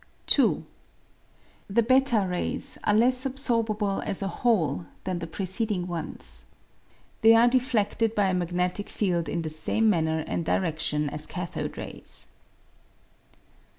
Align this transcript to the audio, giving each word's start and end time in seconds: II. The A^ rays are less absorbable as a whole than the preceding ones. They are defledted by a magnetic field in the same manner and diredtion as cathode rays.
II. 0.39 0.63
The 1.69 1.83
A^ 1.83 2.27
rays 2.27 2.79
are 2.85 2.93
less 2.95 3.23
absorbable 3.23 4.03
as 4.03 4.23
a 4.23 4.27
whole 4.27 4.87
than 5.03 5.19
the 5.19 5.27
preceding 5.27 5.85
ones. 5.85 6.47
They 7.21 7.35
are 7.35 7.47
defledted 7.47 8.15
by 8.15 8.29
a 8.29 8.33
magnetic 8.33 8.89
field 8.89 9.29
in 9.29 9.43
the 9.43 9.51
same 9.51 9.91
manner 9.91 10.23
and 10.25 10.43
diredtion 10.43 11.07
as 11.09 11.27
cathode 11.27 11.77
rays. 11.77 12.29